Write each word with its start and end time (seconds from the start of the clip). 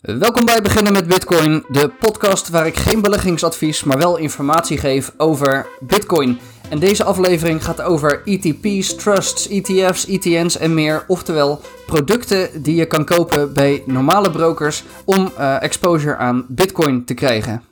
Welkom 0.00 0.44
bij 0.44 0.62
Beginnen 0.62 0.92
met 0.92 1.06
Bitcoin, 1.06 1.64
de 1.68 1.88
podcast 1.88 2.48
waar 2.48 2.66
ik 2.66 2.76
geen 2.76 3.02
beleggingsadvies, 3.02 3.84
maar 3.84 3.98
wel 3.98 4.16
informatie 4.16 4.78
geef 4.78 5.12
over 5.16 5.66
Bitcoin. 5.80 6.38
En 6.70 6.78
deze 6.78 7.04
aflevering 7.04 7.64
gaat 7.64 7.80
over 7.80 8.22
ETP's, 8.24 8.94
trusts, 8.94 9.48
ETF's, 9.48 10.06
ETN's 10.06 10.58
en 10.58 10.74
meer. 10.74 11.04
Oftewel 11.06 11.60
producten 11.86 12.62
die 12.62 12.74
je 12.74 12.86
kan 12.86 13.04
kopen 13.04 13.54
bij 13.54 13.82
normale 13.86 14.30
brokers 14.30 14.84
om 15.04 15.32
uh, 15.38 15.62
exposure 15.62 16.16
aan 16.16 16.46
Bitcoin 16.48 17.04
te 17.04 17.14
krijgen. 17.14 17.62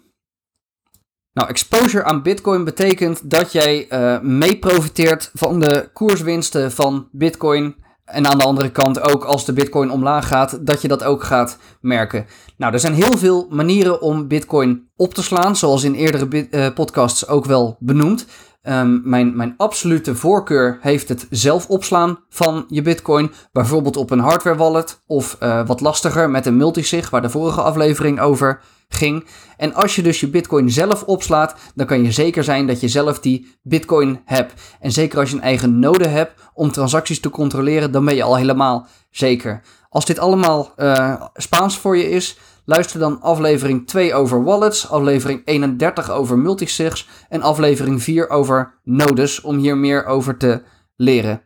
Nou, 1.32 1.48
exposure 1.48 2.04
aan 2.04 2.22
Bitcoin 2.22 2.64
betekent 2.64 3.30
dat 3.30 3.52
jij 3.52 3.86
uh, 3.90 4.20
mee 4.20 4.58
profiteert 4.58 5.30
van 5.34 5.60
de 5.60 5.88
koerswinsten 5.92 6.72
van 6.72 7.08
Bitcoin 7.12 7.76
en 8.06 8.26
aan 8.26 8.38
de 8.38 8.44
andere 8.44 8.70
kant 8.70 9.12
ook 9.12 9.24
als 9.24 9.44
de 9.44 9.52
bitcoin 9.52 9.90
omlaag 9.90 10.28
gaat, 10.28 10.66
dat 10.66 10.82
je 10.82 10.88
dat 10.88 11.04
ook 11.04 11.24
gaat 11.24 11.58
merken. 11.80 12.26
Nou, 12.56 12.72
er 12.72 12.80
zijn 12.80 12.94
heel 12.94 13.16
veel 13.16 13.46
manieren 13.50 14.00
om 14.00 14.28
bitcoin 14.28 14.88
op 14.96 15.14
te 15.14 15.22
slaan, 15.22 15.56
zoals 15.56 15.84
in 15.84 15.94
eerdere 15.94 16.48
uh, 16.50 16.66
podcasts 16.74 17.28
ook 17.28 17.44
wel 17.44 17.76
benoemd. 17.78 18.26
Um, 18.62 19.00
mijn, 19.04 19.36
mijn 19.36 19.54
absolute 19.56 20.14
voorkeur 20.14 20.78
heeft 20.80 21.08
het 21.08 21.26
zelf 21.30 21.68
opslaan 21.68 22.18
van 22.28 22.64
je 22.68 22.82
bitcoin. 22.82 23.32
Bijvoorbeeld 23.52 23.96
op 23.96 24.10
een 24.10 24.18
hardware 24.18 24.56
wallet 24.56 25.02
of 25.06 25.36
uh, 25.42 25.66
wat 25.66 25.80
lastiger 25.80 26.30
met 26.30 26.46
een 26.46 26.56
multisig, 26.56 27.10
waar 27.10 27.22
de 27.22 27.30
vorige 27.30 27.62
aflevering 27.62 28.20
over 28.20 28.60
ging. 28.88 29.26
En 29.56 29.74
als 29.74 29.94
je 29.94 30.02
dus 30.02 30.20
je 30.20 30.28
bitcoin 30.28 30.70
zelf 30.70 31.02
opslaat, 31.02 31.54
dan 31.74 31.86
kan 31.86 32.02
je 32.02 32.12
zeker 32.12 32.44
zijn 32.44 32.66
dat 32.66 32.80
je 32.80 32.88
zelf 32.88 33.20
die 33.20 33.58
bitcoin 33.62 34.20
hebt. 34.24 34.76
En 34.80 34.92
zeker 34.92 35.18
als 35.18 35.30
je 35.30 35.36
een 35.36 35.42
eigen 35.42 35.78
node 35.78 36.08
hebt 36.08 36.32
om 36.54 36.72
transacties 36.72 37.20
te 37.20 37.30
controleren, 37.30 37.92
dan 37.92 38.04
ben 38.04 38.14
je 38.14 38.22
al 38.22 38.36
helemaal 38.36 38.86
zeker. 39.10 39.62
Als 39.88 40.04
dit 40.04 40.18
allemaal 40.18 40.72
uh, 40.76 41.22
Spaans 41.34 41.78
voor 41.78 41.96
je 41.96 42.10
is, 42.10 42.38
luister 42.64 43.00
dan 43.00 43.20
aflevering 43.20 43.86
2 43.86 44.14
over 44.14 44.44
wallets, 44.44 44.90
aflevering 44.90 45.42
31 45.44 46.10
over 46.10 46.38
multisigs 46.38 47.08
en 47.28 47.42
aflevering 47.42 48.02
4 48.02 48.28
over 48.28 48.74
nodes 48.84 49.40
om 49.40 49.56
hier 49.56 49.76
meer 49.76 50.04
over 50.04 50.36
te 50.36 50.62
leren. 50.96 51.45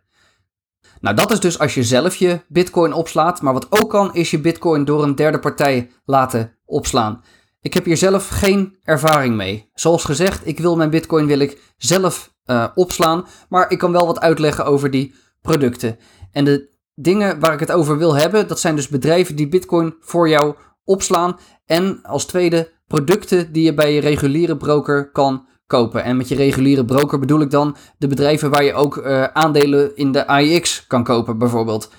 Nou, 1.01 1.17
dat 1.17 1.31
is 1.31 1.41
dus 1.41 1.59
als 1.59 1.75
je 1.75 1.83
zelf 1.83 2.15
je 2.15 2.41
bitcoin 2.49 2.93
opslaat, 2.93 3.43
maar 3.43 3.53
wat 3.53 3.67
ook 3.83 3.91
kan 3.91 4.15
is 4.15 4.31
je 4.31 4.41
bitcoin 4.41 4.85
door 4.85 5.03
een 5.03 5.15
derde 5.15 5.39
partij 5.39 5.91
laten 6.05 6.57
opslaan. 6.65 7.23
Ik 7.61 7.75
heb 7.75 7.85
hier 7.85 7.97
zelf 7.97 8.29
geen 8.29 8.79
ervaring 8.83 9.37
mee. 9.37 9.71
Zoals 9.75 10.05
gezegd, 10.05 10.47
ik 10.47 10.59
wil 10.59 10.77
mijn 10.77 10.91
bitcoin 10.91 11.27
wil 11.27 11.39
ik 11.39 11.75
zelf 11.77 12.35
uh, 12.47 12.67
opslaan, 12.75 13.27
maar 13.49 13.71
ik 13.71 13.79
kan 13.79 13.93
wel 13.93 14.07
wat 14.07 14.21
uitleggen 14.21 14.65
over 14.65 14.91
die 14.91 15.15
producten. 15.43 15.99
En 16.33 16.45
de 16.45 16.69
dingen 16.95 17.41
waar 17.41 17.53
ik 17.53 17.61
het 17.61 17.73
over 17.73 17.99
wil 17.99 18.15
hebben, 18.15 18.49
dat 18.49 18.61
zijn 18.61 18.77
dus 18.77 18.89
bedrijven 18.89 19.37
die 19.37 19.49
bitcoin 19.49 19.95
voor 20.01 20.29
jou 20.29 20.55
opslaan. 20.85 21.39
En 21.67 22.03
als 22.03 22.25
tweede 22.25 22.73
producten 22.87 23.53
die 23.53 23.65
je 23.65 23.75
bij 23.75 23.95
je 23.95 24.01
reguliere 24.01 24.57
broker 24.57 25.11
kan 25.11 25.49
kopen. 25.71 26.05
En 26.05 26.17
met 26.17 26.29
je 26.29 26.35
reguliere 26.35 26.85
broker 26.85 27.19
bedoel 27.19 27.41
ik 27.41 27.51
dan 27.51 27.77
de 27.99 28.07
bedrijven 28.07 28.51
waar 28.51 28.65
je 28.65 28.75
ook 28.75 28.97
uh, 28.97 29.25
aandelen 29.25 29.97
in 29.97 30.13
de 30.13 30.27
AIX 30.27 30.87
kan 30.87 31.05
kopen, 31.05 31.39
bijvoorbeeld. 31.39 31.91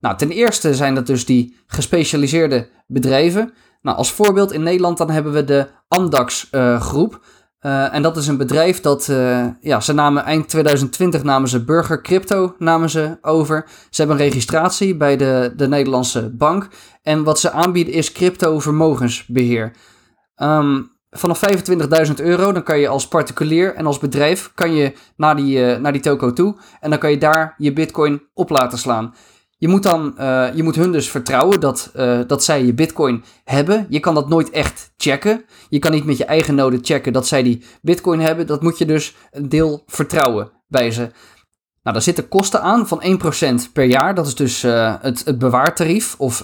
Nou, 0.00 0.16
ten 0.16 0.30
eerste 0.30 0.74
zijn 0.74 0.94
dat 0.94 1.06
dus 1.06 1.24
die 1.26 1.56
gespecialiseerde 1.66 2.68
bedrijven. 2.86 3.52
Nou, 3.82 3.96
als 3.96 4.12
voorbeeld 4.12 4.52
in 4.52 4.62
Nederland 4.62 4.98
dan 4.98 5.10
hebben 5.10 5.32
we 5.32 5.44
de 5.44 5.66
Amdax 5.88 6.48
uh, 6.50 6.80
groep. 6.80 7.20
Uh, 7.60 7.94
en 7.94 8.02
dat 8.02 8.16
is 8.16 8.26
een 8.26 8.36
bedrijf 8.36 8.80
dat, 8.80 9.06
ja, 9.60 9.80
ze 9.80 9.92
namen 9.92 10.24
eind 10.24 10.48
2020 10.48 11.22
namen 11.22 11.48
ze 11.48 11.64
Burger 11.64 12.02
Crypto 12.02 12.54
namen 12.58 12.90
ze 12.90 13.18
over. 13.22 13.66
Ze 13.90 14.00
hebben 14.02 14.20
een 14.20 14.28
registratie 14.28 14.96
bij 14.96 15.16
de, 15.16 15.52
de 15.56 15.68
Nederlandse 15.68 16.30
bank. 16.30 16.68
En 17.02 17.24
wat 17.24 17.38
ze 17.38 17.50
aanbieden 17.50 17.94
is 17.94 18.12
crypto 18.12 18.58
vermogensbeheer. 18.58 19.72
Um, 20.36 20.97
vanaf 21.10 21.40
25.000 22.08 22.14
euro, 22.16 22.52
dan 22.52 22.62
kan 22.62 22.78
je 22.78 22.88
als 22.88 23.08
particulier 23.08 23.74
en 23.74 23.86
als 23.86 23.98
bedrijf 23.98 24.50
kan 24.54 24.74
je 24.74 24.92
naar 25.16 25.36
die, 25.36 25.58
uh, 25.58 25.76
naar 25.76 25.92
die 25.92 26.00
toko 26.00 26.32
toe. 26.32 26.56
En 26.80 26.90
dan 26.90 26.98
kan 26.98 27.10
je 27.10 27.18
daar 27.18 27.54
je 27.58 27.72
bitcoin 27.72 28.22
op 28.34 28.50
laten 28.50 28.78
slaan. 28.78 29.14
Je 29.58 29.68
moet, 29.68 29.82
dan, 29.82 30.14
uh, 30.18 30.54
je 30.54 30.62
moet 30.62 30.74
hun 30.74 30.92
dus 30.92 31.10
vertrouwen 31.10 31.60
dat, 31.60 31.90
uh, 31.96 32.20
dat 32.26 32.44
zij 32.44 32.64
je 32.64 32.74
bitcoin 32.74 33.24
hebben. 33.44 33.86
Je 33.88 34.00
kan 34.00 34.14
dat 34.14 34.28
nooit 34.28 34.50
echt 34.50 34.92
checken. 34.96 35.44
Je 35.68 35.78
kan 35.78 35.92
niet 35.92 36.04
met 36.04 36.16
je 36.16 36.24
eigen 36.24 36.54
node 36.54 36.78
checken 36.82 37.12
dat 37.12 37.26
zij 37.26 37.42
die 37.42 37.64
bitcoin 37.82 38.20
hebben. 38.20 38.46
Dat 38.46 38.62
moet 38.62 38.78
je 38.78 38.86
dus 38.86 39.14
een 39.30 39.48
deel 39.48 39.82
vertrouwen 39.86 40.50
bij 40.68 40.90
ze. 40.90 41.00
Nou, 41.82 41.96
daar 41.96 42.02
zitten 42.02 42.28
kosten 42.28 42.62
aan 42.62 42.88
van 42.88 43.02
1% 43.68 43.72
per 43.72 43.84
jaar. 43.84 44.14
Dat 44.14 44.26
is 44.26 44.34
dus 44.34 44.62
het, 44.62 45.24
het 45.24 45.38
bewaartarief. 45.38 46.14
Of 46.18 46.42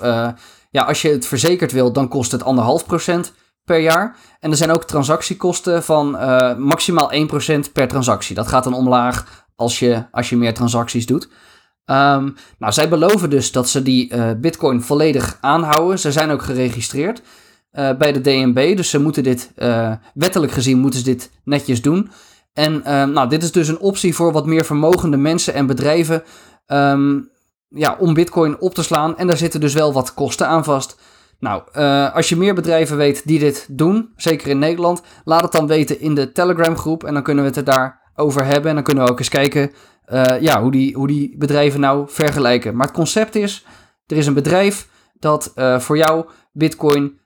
ja, 0.71 0.83
als 0.83 1.03
je 1.03 1.09
het 1.09 1.27
verzekerd 1.27 1.73
wilt, 1.73 1.95
dan 1.95 2.09
kost 2.09 2.33
het 2.33 2.43
1,5% 2.43 3.35
per 3.65 3.79
jaar. 3.79 4.17
En 4.41 4.51
er 4.51 4.57
zijn 4.57 4.71
ook 4.71 4.85
transactiekosten 4.85 5.83
van 5.83 6.11
maximaal 6.59 7.13
1% 7.13 7.73
per 7.73 7.89
transactie. 7.89 8.35
Dat 8.35 8.49
gaat 8.49 8.65
dan 8.65 8.75
omlaag 8.75 9.47
als 9.57 9.79
je, 9.79 10.05
als 10.11 10.29
je 10.29 10.37
meer 10.37 10.55
transacties 10.55 11.07
doet. 11.07 11.29
Um, 11.87 12.37
nou, 12.59 12.73
zij 12.73 12.89
beloven 12.89 13.31
dus 13.31 13.53
dat 13.53 13.69
ze 13.69 13.83
die 13.83 14.15
uh, 14.15 14.31
bitcoin 14.37 14.83
volledig 14.83 15.39
aanhouden. 15.41 15.99
Ze 15.99 16.13
zijn 16.13 16.31
ook 16.31 16.43
geregistreerd 16.43 17.23
uh, 17.73 17.93
bij 17.97 18.13
de 18.13 18.21
DNB, 18.21 18.77
dus 18.77 18.91
ze 18.91 19.01
moeten 19.01 19.23
dit, 19.23 19.53
wettelijk 20.15 20.53
gezien 20.53 20.79
moeten 20.79 20.99
ze 20.99 21.05
dit 21.05 21.31
netjes 21.45 21.83
doen. 21.83 22.11
En 22.53 22.83
nou, 22.85 23.29
dit 23.29 23.43
is 23.43 23.53
dus 23.53 23.69
een 23.69 23.79
optie 23.79 24.15
voor 24.15 24.33
wat 24.33 24.47
meer 24.47 24.65
vermogende 24.65 25.17
mensen 25.17 25.55
en 25.55 25.67
bedrijven 25.67 26.23
um, 26.67 27.31
ja, 27.69 27.97
om 27.99 28.15
bitcoin 28.15 28.61
op 28.61 28.75
te 28.75 28.83
slaan. 28.83 29.17
En 29.19 29.27
daar 29.27 29.37
zitten 29.37 29.61
dus 29.61 29.75
wel 29.75 29.93
wat 29.93 30.15
kosten 30.15 30.47
aan 30.47 30.65
vast. 30.65 30.97
Nou, 31.39 31.63
als 32.13 32.29
je 32.29 32.37
meer 32.37 32.55
bedrijven 32.55 32.97
weet 32.97 33.27
die 33.27 33.39
dit 33.39 33.67
doen, 33.71 34.13
zeker 34.17 34.49
in 34.49 34.59
Nederland, 34.59 35.03
laat 35.25 35.43
het 35.43 35.53
dan 35.53 35.67
weten 35.67 36.01
in 36.01 36.15
de 36.15 36.33
Telegram 36.33 36.77
groep 36.77 37.05
en 37.05 37.15
dan 37.15 37.23
kunnen 37.23 37.45
we 37.45 37.51
het 37.51 37.59
er 37.59 37.65
daarover 37.65 38.45
hebben. 38.45 38.69
En 38.69 38.75
dan 38.75 38.85
kunnen 38.85 39.05
we 39.05 39.11
ook 39.11 39.19
eens 39.19 39.29
kijken 39.29 39.73
uh, 40.13 40.41
ja, 40.41 40.63
hoe, 40.63 40.71
die, 40.71 40.95
hoe 40.95 41.07
die 41.07 41.37
bedrijven 41.39 41.81
nou 41.81 42.09
vergelijken. 42.09 42.77
Maar 42.77 42.87
het 42.87 42.95
concept 42.97 43.35
is, 43.35 43.67
er 44.07 44.17
is 44.17 44.27
een 44.27 44.35
bedrijf 44.35 44.89
dat 45.19 45.53
uh, 45.57 45.79
voor 45.79 45.97
jou 45.97 46.27
bitcoin 46.53 47.19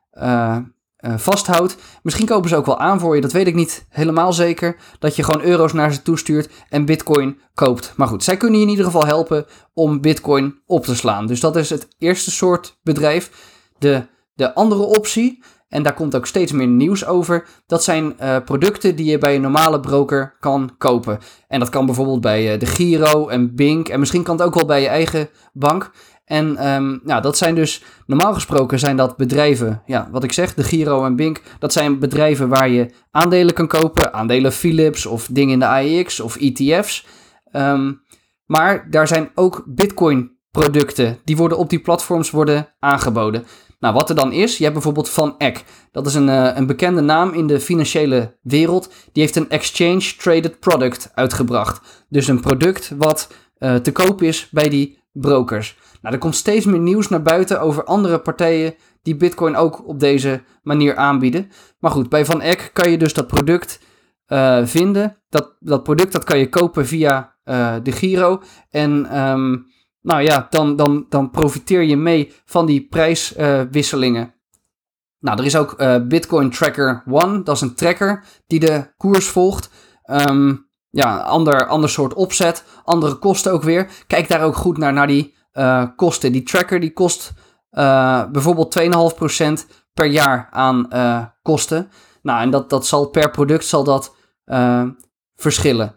vasthoudt. 1.17 1.77
Misschien 2.03 2.27
kopen 2.27 2.49
ze 2.49 2.57
ook 2.57 2.67
wel 2.67 2.79
aan 2.79 3.01
voor 3.01 3.15
je, 3.15 3.21
dat 3.21 3.33
weet 3.33 3.47
ik 3.47 3.55
niet 3.55 3.87
helemaal 3.89 4.33
zeker. 4.33 4.77
Dat 4.99 5.17
je 5.17 5.23
gewoon 5.23 5.43
euro's 5.43 5.73
naar 5.73 5.93
ze 5.93 6.03
toestuurt 6.03 6.51
en 6.69 6.85
bitcoin 6.85 7.41
koopt. 7.55 7.93
Maar 7.97 8.09
goed, 8.09 8.25
zij 8.25 8.37
kunnen 8.37 8.59
je 8.59 8.65
in 8.65 8.71
ieder 8.71 8.85
geval 8.85 9.07
helpen 9.07 9.47
om 9.75 10.01
bitcoin 10.01 10.61
op 10.67 10.85
te 10.85 10.97
slaan. 10.97 11.27
Dus 11.27 11.41
dat 11.41 11.57
is 11.57 11.71
het 11.71 11.89
eerste 11.99 12.31
soort 12.31 12.79
bedrijf. 12.83 13.31
De, 13.79 14.07
de 14.35 14.55
andere 14.55 14.83
optie 14.83 15.43
en 15.69 15.83
daar 15.83 15.95
komt 15.95 16.17
ook 16.17 16.27
steeds 16.27 16.53
meer 16.53 16.67
nieuws 16.67 17.07
over. 17.07 17.47
Dat 17.67 17.85
zijn 17.85 18.15
uh, 18.21 18.37
producten 18.45 18.97
die 18.97 19.11
je 19.11 19.19
bij 19.19 19.35
een 19.35 19.41
normale 19.41 19.81
broker 19.81 20.37
kan 20.41 20.71
kopen. 20.79 21.19
En 21.49 21.59
dat 21.61 21.69
kan 21.69 21.87
bijvoorbeeld 21.87 22.21
bij 22.21 22.53
uh, 22.53 22.59
de 22.59 22.67
Giro 22.67 23.29
en 23.29 23.55
Bink. 23.55 23.89
En 23.89 23.99
misschien 24.01 24.23
kan 24.23 24.37
het 24.37 24.47
ook 24.47 24.55
wel 24.55 24.65
bij 24.65 24.81
je 24.81 24.89
eigen 24.89 25.29
bank. 25.53 25.91
En 26.25 26.69
um, 26.73 27.01
nou, 27.05 27.23
dat 27.23 27.37
zijn 27.37 27.55
dus, 27.55 27.83
normaal 28.07 28.35
gesproken 28.35 28.79
zijn 28.79 28.97
dat 28.97 29.17
bedrijven, 29.17 29.83
ja, 29.87 30.09
wat 30.11 30.25
ik 30.25 30.33
zeg, 30.33 30.55
de 30.55 30.63
Giro 30.63 31.05
en 31.05 31.17
Bink. 31.17 31.43
Dat 31.59 31.73
zijn 31.73 31.99
bedrijven 31.99 32.49
waar 32.49 32.69
je 32.69 32.91
aandelen 33.11 33.55
kan 33.55 33.67
kopen. 33.67 34.13
Aandelen 34.13 34.53
Philips 34.53 35.07
of 35.07 35.29
dingen 35.31 35.53
in 35.53 35.59
de 35.59 35.67
AEX 35.67 36.21
of 36.21 36.37
ETF's. 36.37 37.07
Um, 37.53 38.03
maar 38.47 38.91
daar 38.91 39.09
zijn 39.09 39.31
ook 39.35 39.63
Bitcoin 39.67 40.37
producten. 40.51 41.19
Die 41.25 41.37
worden 41.37 41.59
op 41.59 41.71
die 41.71 41.81
platforms 41.81 42.31
worden 42.31 42.75
aangeboden. 42.79 43.45
Nou, 43.79 43.95
wat 43.95 44.09
er 44.09 44.15
dan 44.15 44.33
is, 44.33 44.57
je 44.57 44.63
hebt 44.63 44.75
bijvoorbeeld 44.75 45.09
Van 45.09 45.35
Eck. 45.39 45.65
Dat 45.93 46.07
is 46.07 46.15
een, 46.15 46.29
uh, 46.29 46.57
een 46.57 46.67
bekende 46.67 47.01
naam 47.01 47.33
in 47.33 47.47
de 47.47 47.61
financiële 47.61 48.37
wereld. 48.43 48.93
Die 49.13 49.23
heeft 49.23 49.37
een 49.37 49.51
Exchange 49.51 50.15
Traded 50.19 50.61
Product 50.61 51.11
uitgebracht. 51.15 52.05
Dus 52.09 52.29
een 52.29 52.41
product 52.41 52.93
wat 52.97 53.33
uh, 53.59 53.75
te 53.75 53.93
koop 53.93 54.23
is 54.23 54.49
bij 54.51 54.69
die 54.69 55.03
brokers. 55.13 55.77
Nou, 56.03 56.15
er 56.15 56.21
komt 56.21 56.37
steeds 56.37 56.67
meer 56.67 56.81
nieuws 56.81 57.09
naar 57.09 57.23
buiten 57.23 57.61
over 57.61 57.85
andere 57.85 58.21
partijen 58.21 58.75
die 59.03 59.17
Bitcoin 59.17 59.57
ook 59.57 59.89
op 59.89 60.01
deze 60.01 60.43
manier 60.63 60.97
aanbieden. 60.97 61.51
Maar 61.79 61.91
goed, 61.91 62.09
bij 62.09 62.25
Van 62.25 62.41
Eck 62.41 62.71
kan 62.73 62.91
je 62.91 62.99
dus 62.99 63.15
dat 63.15 63.27
product 63.27 63.81
uh, 64.29 64.67
vinden. 64.67 65.17
Dat, 65.29 65.57
dat 65.61 65.83
product 65.83 66.13
dat 66.13 66.25
kan 66.25 66.39
je 66.39 66.49
kopen 66.49 66.87
via 66.87 67.37
de 67.83 67.93
Giro. 67.93 68.43
En 68.71 69.21
um, 69.21 69.67
nou 70.01 70.23
ja, 70.23 70.47
dan, 70.51 70.77
dan, 70.77 71.07
dan 71.09 71.31
profiteer 71.31 71.83
je 71.83 71.97
mee 71.97 72.33
van 72.45 72.67
die 72.67 72.87
prijswisselingen. 72.87 74.23
Uh, 74.23 74.31
nou, 75.19 75.39
er 75.39 75.45
is 75.45 75.57
ook 75.57 75.81
uh, 75.81 75.97
Bitcoin 76.07 76.51
Tracker 76.51 77.03
One. 77.07 77.43
Dat 77.43 77.55
is 77.55 77.61
een 77.61 77.75
tracker 77.75 78.25
die 78.47 78.61
de 78.61 78.93
koers 78.97 79.29
volgt. 79.29 79.71
Um, 80.05 80.69
ja, 80.91 81.17
ander, 81.19 81.67
ander 81.67 81.91
soort 81.91 82.15
opzet. 82.15 82.65
Andere 82.85 83.15
kosten 83.15 83.53
ook 83.53 83.63
weer. 83.63 83.91
Kijk 84.07 84.29
daar 84.29 84.43
ook 84.45 84.57
goed 84.57 84.79
naar, 84.79 84.93
naar 84.93 85.07
die 85.07 85.35
uh, 85.53 85.87
kosten. 85.97 86.33
Die 86.33 86.43
tracker 86.43 86.81
die 86.81 86.93
kost 86.93 87.33
bijvoorbeeld 88.31 88.79
2,5% 89.69 89.77
per 89.95 90.07
jaar 90.07 90.49
aan 90.51 90.89
kosten. 91.43 91.91
Nou, 92.23 92.41
en 92.41 92.51
dat, 92.51 92.71
dat 92.71 92.87
zal 92.87 93.07
per 93.07 93.31
product 93.31 93.65
zal 93.65 93.85
dat 93.85 94.15
verschillen. 95.37 95.95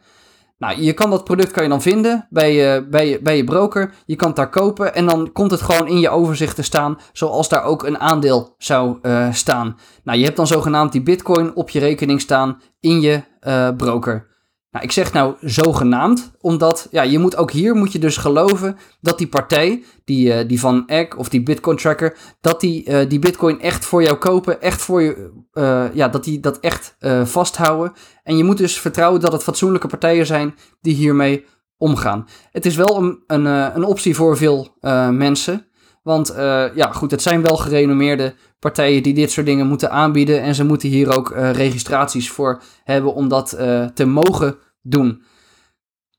Nou, 0.61 0.81
je 0.81 0.93
kan 0.93 1.09
dat 1.09 1.23
product 1.23 1.51
kan 1.51 1.63
je 1.63 1.69
dan 1.69 1.81
vinden 1.81 2.27
bij 2.29 2.53
je, 2.53 2.87
bij, 2.89 3.09
je, 3.09 3.19
bij 3.21 3.37
je 3.37 3.43
broker. 3.43 3.93
Je 4.05 4.15
kan 4.15 4.27
het 4.27 4.37
daar 4.37 4.49
kopen 4.49 4.95
en 4.95 5.05
dan 5.05 5.31
komt 5.31 5.51
het 5.51 5.61
gewoon 5.61 5.87
in 5.87 5.99
je 5.99 6.09
overzicht 6.09 6.55
te 6.55 6.61
staan, 6.61 6.97
zoals 7.13 7.49
daar 7.49 7.63
ook 7.63 7.83
een 7.83 7.99
aandeel 7.99 8.55
zou 8.57 8.97
uh, 9.01 9.31
staan. 9.31 9.77
Nou, 10.03 10.17
je 10.17 10.23
hebt 10.23 10.37
dan 10.37 10.47
zogenaamd 10.47 10.91
die 10.91 11.03
bitcoin 11.03 11.55
op 11.55 11.69
je 11.69 11.79
rekening 11.79 12.21
staan 12.21 12.61
in 12.79 13.01
je 13.01 13.21
uh, 13.47 13.69
broker. 13.77 14.30
Nou, 14.71 14.83
ik 14.83 14.91
zeg 14.91 15.13
nou 15.13 15.35
zogenaamd, 15.41 16.31
omdat 16.41 16.87
ja, 16.91 17.01
je 17.01 17.19
moet 17.19 17.35
ook 17.35 17.51
hier 17.51 17.75
moet 17.75 17.91
je 17.91 17.99
dus 17.99 18.17
geloven 18.17 18.77
dat 19.01 19.17
die 19.17 19.27
partij, 19.27 19.83
die, 20.05 20.27
uh, 20.27 20.47
die 20.47 20.59
van 20.59 20.87
Egg 20.87 21.15
of 21.15 21.29
die 21.29 21.43
Bitcoin 21.43 21.77
Tracker, 21.77 22.17
dat 22.41 22.59
die 22.59 22.89
uh, 22.89 23.09
die 23.09 23.19
Bitcoin 23.19 23.61
echt 23.61 23.85
voor 23.85 24.03
jou 24.03 24.17
kopen, 24.17 24.61
echt 24.61 24.81
voor 24.81 25.01
je, 25.01 25.31
uh, 25.53 25.85
ja, 25.93 26.07
dat 26.07 26.23
die 26.23 26.39
dat 26.39 26.59
echt 26.59 26.95
vasthouden. 27.23 27.93
En 28.23 28.37
je 28.37 28.43
moet 28.43 28.57
dus 28.57 28.79
vertrouwen 28.79 29.21
dat 29.21 29.31
het 29.31 29.43
fatsoenlijke 29.43 29.87
partijen 29.87 30.25
zijn 30.25 30.55
die 30.81 30.95
hiermee 30.95 31.45
omgaan. 31.77 32.27
Het 32.51 32.65
is 32.65 32.75
wel 32.75 32.97
een, 32.97 33.23
een, 33.27 33.45
een 33.45 33.83
optie 33.83 34.15
voor 34.15 34.37
veel 34.37 34.77
mensen. 35.11 35.65
Want 36.01 36.33
ja, 36.75 36.91
goed, 36.91 37.11
het 37.11 37.21
zijn 37.21 37.41
wel 37.41 37.57
gerenommeerde 37.57 38.33
partijen 38.59 39.03
die 39.03 39.13
dit 39.13 39.31
soort 39.31 39.45
dingen 39.45 39.67
moeten 39.67 39.91
aanbieden. 39.91 40.41
En 40.41 40.55
ze 40.55 40.63
moeten 40.63 40.89
hier 40.89 41.17
ook 41.17 41.31
uh, 41.31 41.51
registraties 41.51 42.29
voor 42.29 42.61
hebben 42.83 43.13
om 43.13 43.27
dat 43.27 43.55
uh, 43.59 43.85
te 43.85 44.05
mogen 44.05 44.57
doen. 44.81 45.23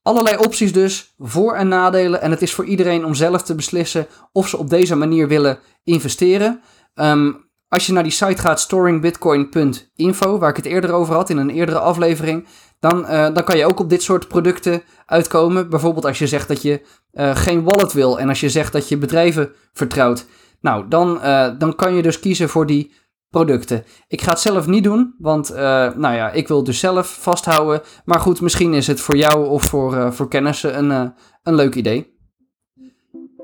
Allerlei 0.03 0.37
opties 0.37 0.73
dus, 0.73 1.15
voor- 1.19 1.55
en 1.55 1.69
nadelen. 1.69 2.21
En 2.21 2.31
het 2.31 2.43
is 2.43 2.53
voor 2.55 2.65
iedereen 2.65 3.05
om 3.05 3.15
zelf 3.15 3.43
te 3.43 3.55
beslissen 3.55 4.07
of 4.33 4.49
ze 4.49 4.57
op 4.57 4.71
deze 4.71 4.95
manier 4.97 5.29
willen 5.29 5.59
investeren. 5.85 6.61
Um, 6.95 7.51
als 7.73 7.87
je 7.87 7.93
naar 7.93 8.03
die 8.03 8.13
site 8.13 8.41
gaat, 8.41 8.61
storingbitcoin.info, 8.61 10.39
waar 10.39 10.51
ik 10.51 10.57
het 10.57 10.65
eerder 10.65 10.93
over 10.93 11.15
had 11.15 11.31
in 11.31 11.37
een 11.37 11.51
eerdere 11.51 11.79
aflevering, 11.79 12.47
dan, 12.81 13.01
uh, 13.01 13.35
dan 13.35 13.45
kan 13.45 13.57
je 13.57 13.67
ook 13.67 13.81
op 13.81 13.91
dit 13.91 14.03
soort 14.03 14.29
producten 14.29 14.83
uitkomen. 15.07 15.71
Bijvoorbeeld 15.71 16.05
als 16.05 16.19
je 16.19 16.27
zegt 16.27 16.49
dat 16.49 16.63
je 16.63 16.83
geen 17.35 17.63
wallet 17.63 17.93
wil 17.93 18.19
en 18.19 18.29
als 18.29 18.41
je 18.41 18.49
zegt 18.49 18.73
dat 18.73 18.89
je 18.89 18.99
bedrijven 18.99 19.53
vertrouwt. 19.73 20.27
Nou, 20.61 20.89
dan, 20.89 21.17
uh, 21.17 21.49
dan 21.59 21.75
kan 21.75 21.95
je 21.95 22.03
dus 22.03 22.21
kiezen 22.21 22.49
voor 22.49 22.67
die 22.67 22.93
producten. 23.29 23.85
Ik 24.09 24.21
ga 24.21 24.31
het 24.31 24.41
zelf 24.41 24.67
niet 24.67 24.85
doen, 24.85 25.15
want 25.19 25.55
nou 25.55 26.15
ja, 26.15 26.31
ik 26.31 26.49
wil 26.49 26.65
dus 26.65 26.79
zelf 26.79 27.19
vasthouden. 27.21 27.83
Maar 28.05 28.21
goed, 28.21 28.41
misschien 28.41 28.75
is 28.75 28.87
het 28.87 29.01
voor 29.01 29.17
jou 29.17 29.47
of 29.47 29.63
voor, 29.63 30.13
voor 30.13 30.29
kennissen 30.29 30.79
een, 30.79 31.15
een 31.43 31.55
leuk 31.55 31.75
idee. 31.75 32.17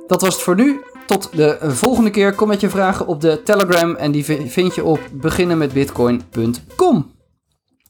Dat 0.07 0.21
was 0.21 0.35
het 0.35 0.43
voor 0.43 0.57
nu. 0.57 0.81
Tot 1.09 1.29
de 1.33 1.57
volgende 1.61 2.11
keer. 2.11 2.35
Kom 2.35 2.49
met 2.49 2.61
je 2.61 2.71
vragen 2.71 3.07
op 3.07 3.21
de 3.21 3.41
Telegram 3.45 3.95
en 3.95 4.13
die 4.13 4.25
vind 4.25 4.75
je 4.75 4.85
op 4.85 5.01
beginnenmetbitcoin.com. 5.13 7.18